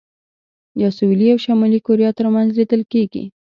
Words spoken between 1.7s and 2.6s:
کوریا ترمنځ